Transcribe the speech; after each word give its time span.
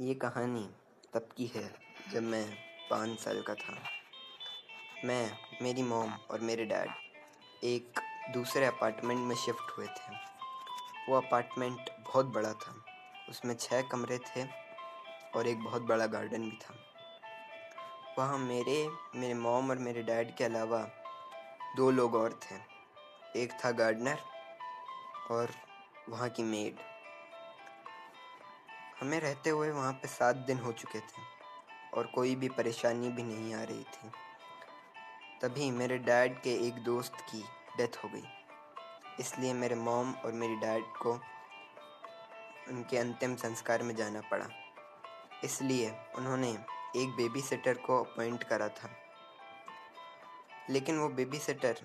ये 0.00 0.14
कहानी 0.14 0.70
तब 1.14 1.28
की 1.36 1.46
है 1.46 1.74
जब 2.12 2.22
मैं 2.22 2.54
पाँच 2.90 3.18
साल 3.18 3.42
का 3.42 3.54
था। 3.54 3.78
मैं, 5.04 5.32
मेरी 5.62 5.82
मॉम 5.82 6.12
और 6.30 6.40
मेरे 6.40 6.64
डैड 6.64 6.88
एक 7.64 8.00
दूसरे 8.32 8.66
अपार्टमेंट 8.66 9.20
में 9.20 9.36
शिफ्ट 9.36 9.78
हुए 9.78 9.86
थे। 9.86 10.14
वो 11.08 11.16
अपार्टमेंट 11.16 11.76
बहुत 12.00 12.26
बड़ा 12.26 12.52
था। 12.52 12.84
उसमें 13.28 13.54
छः 13.54 13.82
कमरे 13.82 14.18
थे 14.18 14.44
और 15.36 15.46
एक 15.46 15.64
बहुत 15.64 15.82
बड़ा 15.82 16.06
गार्डन 16.06 16.42
भी 16.42 16.56
था। 16.56 16.74
वहाँ 18.18 18.38
मेरे 18.38 18.90
मेरे 19.14 19.34
मॉम 19.34 19.70
और 19.70 19.78
मेरे 19.78 20.02
डैड 20.02 20.36
के 20.36 20.44
अलावा 20.44 20.88
दो 21.76 21.90
लोग 21.90 22.14
और 22.14 22.40
थे। 22.42 22.56
एक 23.42 23.52
था 23.52 23.70
गार्डनर 23.70 24.18
और 25.30 25.50
वहाँ 26.08 26.28
की 26.28 26.42
मेड। 26.42 26.91
हमें 29.02 29.20
रहते 29.20 29.50
हुए 29.50 29.70
वहाँ 29.70 29.92
पे 29.92 30.08
सात 30.08 30.36
दिन 30.36 30.58
हो 30.58 30.72
चुके 30.72 31.00
थे 31.00 31.22
और 31.94 32.06
कोई 32.06 32.34
भी 32.34 32.48
परेशानी 32.48 33.08
भी 33.08 33.22
नहीं 33.22 33.54
आ 33.54 33.62
रही 33.62 33.82
थी। 33.82 34.10
तभी 35.42 35.70
मेरे 35.70 35.98
डैड 35.98 36.42
के 36.42 36.66
एक 36.66 36.74
दोस्त 36.74 37.14
की 37.14 37.42
डेथ 37.76 38.04
हो 38.04 38.08
गई। 38.08 38.22
इसलिए 39.20 39.52
मेरे 39.52 39.74
मॉम 39.74 40.12
और 40.12 40.32
मेरी 40.32 40.56
डैड 40.56 40.84
को 40.84 41.12
उनके 42.68 42.98
अंतिम 42.98 43.36
संस्कार 43.36 43.82
में 43.82 43.96
जाना 43.96 44.20
पड़ा। 44.20 44.46
इसलिए 45.44 45.90
उन्होंने 45.90 46.50
एक 46.96 47.08
बेबी 47.16 47.40
सिटर 47.40 47.74
को 47.74 48.04
अपॉइंट 48.04 48.44
करा 48.44 48.68
था। 48.68 48.96
लेकिन 50.70 50.98
वो 50.98 51.08
बेबी 51.08 51.38
सिटर 51.38 51.76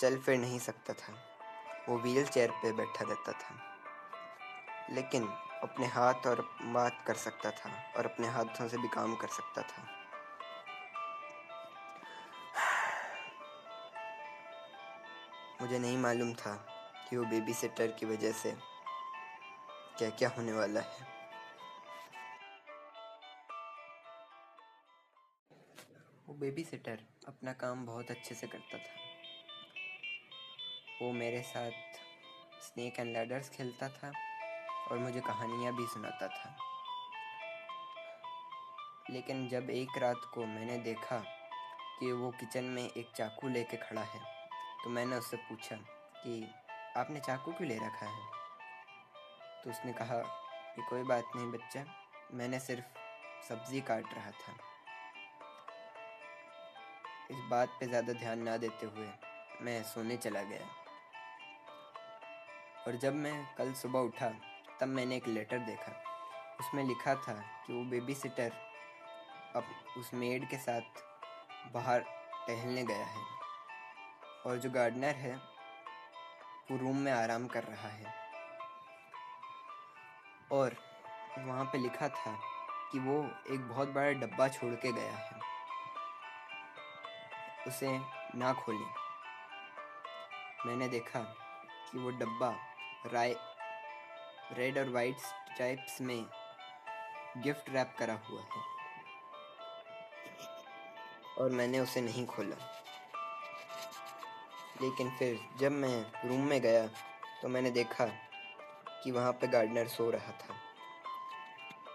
चल 0.00 0.18
फिर 0.18 0.38
नहीं 0.38 0.58
सकता 0.58 0.92
था। 0.92 1.38
वो 1.88 1.98
व्हील 1.98 2.26
चेयर 2.26 2.50
पर 2.50 2.72
बैठा 2.72 3.04
रहता 3.04 3.32
था। 3.32 3.62
लेकिन 4.90 5.45
अपने 5.62 5.86
हाथ 5.86 6.26
और 6.26 6.40
बात 6.62 7.04
कर 7.06 7.14
सकता 7.14 7.50
था 7.50 7.70
और 7.96 8.04
अपने 8.04 8.28
हाथों 8.28 8.68
से 8.68 8.78
भी 8.78 8.88
काम 8.88 9.14
कर 9.16 9.28
सकता 9.28 9.62
था। 9.62 9.86
मुझे 15.62 15.78
नहीं 15.78 15.98
मालूम 15.98 16.34
था 16.34 16.54
कि 17.08 17.16
वो 17.16 17.24
बेबी 17.24 17.54
सिटर 17.54 17.86
की 17.86 18.06
वजह 18.06 18.32
से 18.32 18.56
क्या 19.98 20.10
क्या 20.10 20.28
होने 20.28 20.52
वाला 20.52 20.80
है। 20.80 21.06
वो 26.28 26.34
बेबी 26.34 26.64
सिटर 26.64 26.98
अपना 27.28 27.52
काम 27.52 27.86
बहुत 27.86 28.10
अच्छे 28.10 28.34
से 28.34 28.46
करता 28.46 28.78
था। 28.78 28.94
वो 31.02 31.12
मेरे 31.12 31.42
साथ 31.42 31.70
स्नेक 32.62 32.98
एंड 32.98 33.12
लैडर्स 33.12 33.48
खेलता 33.48 33.88
था। 33.88 34.12
और 34.90 34.98
मुझे 34.98 35.20
कहानियाँ 35.20 35.72
भी 35.76 35.86
सुनाता 35.86 36.28
था। 36.28 36.56
लेकिन 39.10 39.48
जब 39.48 39.70
एक 39.70 39.98
रात 39.98 40.20
को 40.34 40.46
मैंने 40.46 40.78
देखा 40.78 41.18
कि 42.00 42.12
वो 42.12 42.30
किचन 42.30 42.64
में 42.64 42.82
एक 42.82 43.12
चाकू 43.16 43.48
लेके 43.48 43.76
खड़ा 43.76 44.02
है 44.02 44.20
तो 44.84 44.90
मैंने 44.90 45.16
उससे 45.16 45.36
पूछा 45.36 45.76
कि, 45.76 46.46
आपने 46.96 47.20
चाकू 47.20 47.52
क्यों 47.52 47.68
ले 47.68 47.76
रखा 47.76 48.06
है? 48.06 48.24
तो 49.64 49.70
उसने 49.70 49.92
कहा 49.92 50.18
कि, 50.76 50.82
कोई 50.82 51.02
बात 51.02 51.24
नहीं 51.36 51.50
बच्चा, 51.52 51.84
मैंने 52.34 52.58
सिर्फ़ 52.58 52.84
सब्ज़ी 53.48 53.80
काट 53.80 54.14
रहा 54.14 54.30
था। 54.30 54.52
इस 57.30 57.36
बात 57.50 57.76
पे 57.80 57.86
ज़्यादा 57.86 58.12
ध्यान 58.12 58.42
ना 58.42 58.56
देते 58.56 58.86
हुए 58.86 59.08
मैं 59.62 59.82
सोने 59.82 60.16
चला 60.16 60.42
गया। 60.42 60.66
और 62.86 62.96
जब 62.96 63.14
मैं 63.14 63.34
कल 63.58 63.72
सुबह 63.72 64.00
उठा 64.00 64.26
तब 64.80 64.88
मैंने 64.88 65.16
एक 65.16 65.26
लेटर 65.26 65.58
देखा। 65.58 66.02
उसमें 66.60 66.84
लिखा 66.84 67.14
था 67.14 67.32
कि 67.66 67.72
वो 67.72 67.84
बेबी 67.84 68.14
सिटर 68.14 68.52
अब 69.56 69.64
उस 69.98 70.14
मेड 70.14 70.50
के 70.50 70.56
साथ 70.56 70.80
बाहर 71.72 72.00
टहलने 72.48 72.84
गया 72.84 73.06
है 73.06 73.24
और 74.46 74.56
जो 74.56 74.70
गार्डनर 74.70 75.14
है, 75.14 75.36
वो 76.70 76.76
रूम 76.78 76.96
में 76.96 77.12
आराम 77.12 77.46
कर 77.46 77.64
रहा 77.64 77.88
है। 77.88 78.14
और 80.52 80.76
वहाँ 81.38 81.64
पे 81.64 81.78
लिखा 81.78 82.08
था 82.08 82.38
कि 82.92 82.98
वो 82.98 83.30
एक 83.50 83.68
बहुत 83.68 83.88
बड़ा 83.88 84.10
डब्बा 84.10 84.48
छोड़ 84.48 84.74
के 84.74 84.92
गया 84.92 85.12
है। 85.12 85.40
उसे 87.66 87.98
ना 88.34 88.52
खोलें। 88.52 88.94
मैंने 90.66 90.88
देखा 90.88 91.20
कि 91.92 91.98
वो 91.98 92.10
डब्बा 92.10 92.56
राय 93.06 93.55
रेड 94.52 94.78
और 94.78 94.88
वाइट 94.88 95.18
स्ट्राइप्स 95.18 96.00
में 96.00 96.26
गिफ्ट 97.44 97.70
रैप 97.70 97.94
करा 97.98 98.14
हुआ 98.28 98.40
है 98.42 98.62
और 101.38 101.50
मैंने 101.50 101.80
उसे 101.80 102.00
नहीं 102.00 102.26
खोला। 102.26 102.56
लेकिन 104.82 105.10
फिर 105.18 105.38
जब 105.60 105.72
मैं 105.72 106.28
रूम 106.28 106.46
में 106.48 106.60
गया 106.60 106.86
तो 107.42 107.48
मैंने 107.48 107.70
देखा 107.70 108.06
कि 109.02 109.10
वहाँ 109.10 109.32
पे 109.32 109.46
गार्डनर 109.48 109.88
सो 109.88 110.10
रहा 110.10 110.32
था। 110.32 110.54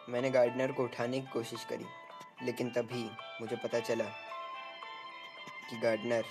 मैंने 0.09 0.29
गार्डनर 0.29 0.71
को 0.71 0.83
उठाने 0.83 1.19
की 1.21 1.27
कोशिश 1.27 1.65
करी, 1.65 1.85
लेकिन 2.43 2.69
तभी 2.69 3.03
मुझे 3.41 3.55
पता 3.55 3.79
चला 3.79 4.05
कि 5.69 5.77
गार्डनर 5.77 6.25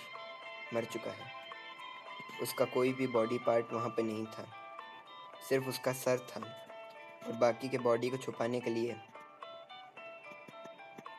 मर 0.74 0.84
चुका 0.84 1.10
है। 1.10 1.32
उसका 2.42 2.64
कोई 2.64 2.92
भी 2.92 3.06
बॉडी 3.08 3.38
पार्ट 3.38 3.72
वहाँ 3.72 3.88
पे 3.88 4.02
नहीं 4.02 4.26
था। 4.26 4.46
सिर्फ़ 5.48 5.68
उसका 5.68 5.92
सर 5.92 6.18
था 6.30 6.40
और 7.26 7.32
बाकी 7.32 7.68
के 7.68 7.78
बॉडी 7.78 8.10
को 8.10 8.16
छुपाने 8.16 8.60
के 8.60 8.70
लिए 8.70 8.96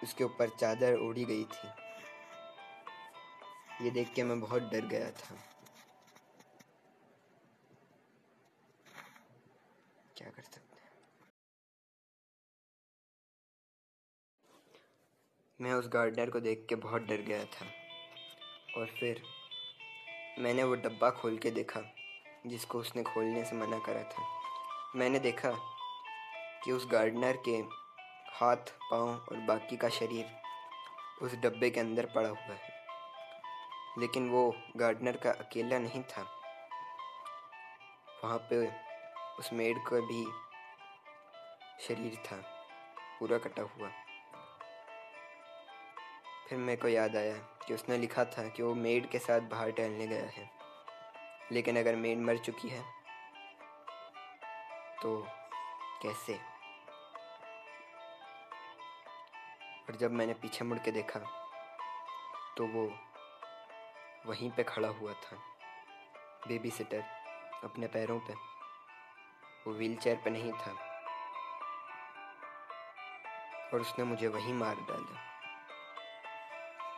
उसके 0.04 0.24
ऊपर 0.24 0.50
चादर 0.50 0.98
ओढ़ी 1.00 1.26
गई 1.26 1.44
थी। 1.44 1.68
ये 3.86 3.92
देख 3.92 4.14
के 4.14 4.24
मैं 4.24 4.40
बहुत 4.42 4.62
डर 4.62 4.86
गया 4.86 5.12
था। 5.12 5.36
क्या 10.18 10.30
कर 10.30 10.42
सकते 10.42 10.80
हैं? 10.80 10.92
मैं 15.60 15.74
उस 15.74 15.88
गार्डनर 15.88 16.30
को 16.30 16.40
देख 16.40 16.66
के 16.70 16.76
बहुत 16.76 17.02
डर 17.02 17.22
गया 17.22 17.46
था 17.46 17.66
और 18.78 18.96
फिर 19.00 19.22
मैंने 20.40 20.64
वो 20.64 20.76
डब्बा 20.76 21.10
खोल 21.12 21.38
के 21.38 21.52
देखा। 21.52 21.82
जिसको 22.48 22.80
उसने 22.80 23.04
खोलने 23.04 23.46
से 23.46 23.56
मना 23.56 23.80
करा 23.80 24.04
था। 24.04 24.24
मैंने 24.96 25.20
देखा 25.20 25.52
कि 26.64 26.72
उस 26.72 26.88
गार्डनर 26.92 27.38
के 27.38 27.52
हाथ, 28.34 28.58
पाँव 28.58 29.10
और 29.10 29.38
बाकी 29.38 29.78
का 29.78 29.90
शरीर 29.90 30.42
उस 31.22 31.36
डब्बे 31.36 31.70
के 31.70 31.80
अंदर 31.80 32.06
पड़ा 32.06 32.30
हुआ 32.30 32.56
है। 32.56 32.82
लेकिन 33.98 34.30
वो 34.30 34.56
गार्डनर 34.78 35.18
का 35.18 35.32
अकेला 35.32 35.80
नहीं 35.80 36.04
था। 36.04 36.22
वहाँ 38.24 38.38
पे 38.38 38.72
उस 39.40 39.54
मेड 39.54 39.78
का 39.78 40.00
भी 40.00 40.26
शरीर 41.88 42.16
था, 42.16 42.36
पूरा 43.20 43.38
कटा 43.38 43.62
हुआ। 43.62 43.90
फिर 46.50 46.60
मेरे 46.60 46.82
को 46.82 46.88
याद 46.88 47.16
आया 47.16 47.38
कि 47.38 47.74
उसने 47.74 47.98
लिखा 47.98 48.26
था 48.26 48.50
कि 48.50 48.64
वो 48.64 48.74
मेड 48.76 49.10
के 49.10 49.20
साथ 49.20 49.40
बाहर 49.40 49.72
टहलने 49.72 50.08
गया 50.08 50.26
है। 50.26 50.61
लेकिन 51.52 51.80
अगर 51.80 51.96
मेड 51.96 52.18
मर 52.18 52.38
चुकी 52.38 52.70
है 52.70 52.82
तो 55.02 55.28
कैसे? 56.02 56.34
और 59.82 59.96
जब 59.96 60.12
मैंने 60.12 60.34
पीछे 60.34 60.66
मुड़ 60.66 60.78
के 60.78 60.92
देखा 60.92 61.20
तो 62.58 62.68
वो 62.68 62.86
वहीं 64.26 64.52
पे 64.52 64.64
खड़ा 64.64 64.88
हुआ 64.90 65.14
था 65.14 65.38
बेबी 66.48 66.70
सिटर 66.70 67.04
अपने 67.64 67.88
पैरों 67.88 68.20
पे। 68.20 68.34
वो 69.66 69.74
व्हील 69.74 69.96
चेयर 69.96 70.16
पर 70.16 70.32
नहीं 70.32 70.52
था। 70.54 70.72
और 73.74 73.82
उसने 73.82 74.06
मुझे 74.06 74.28
वहीं 74.28 74.54
मार 74.54 74.76
डाला। 74.90 75.20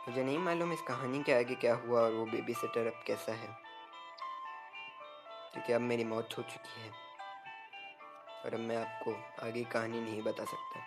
मुझे 0.08 0.22
नहीं 0.22 0.38
मालूम 0.38 0.72
इस 0.72 0.82
कहानी 0.82 1.22
के 1.22 1.32
आगे 1.32 1.54
क्या 1.54 1.74
हुआ 1.74 2.00
और 2.00 2.12
वो 2.12 2.24
बेबी 2.26 2.54
सिटर 2.54 2.86
अब 2.86 3.02
कैसा 3.06 3.32
है। 3.32 3.73
क्योंकि 5.54 5.72
अब 5.72 5.80
मेरी 5.80 6.04
मौत 6.04 6.28
हो 6.38 6.42
चुकी 6.42 6.82
है। 6.82 6.90
और 8.44 8.54
अब 8.54 8.60
मैं 8.60 8.76
आपको 8.76 9.12
आगे 9.46 9.64
कहानी 9.64 10.00
नहीं 10.00 10.22
बता 10.22 10.44
सकता। 10.44 10.80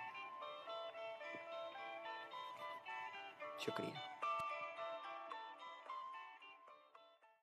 शुक्रिया। 3.60 4.17